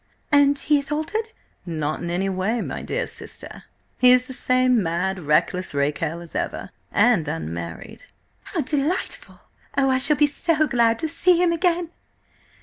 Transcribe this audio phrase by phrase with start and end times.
[0.31, 1.29] "And he is altered?"
[1.63, 3.65] "Not in any way, dear sister.
[3.99, 6.71] He is the same mad, reckless rake hell as ever.
[6.91, 8.05] And unmarried."
[8.45, 9.41] "How delightful!
[9.77, 11.91] Oh, I shall be so glad to see him again!"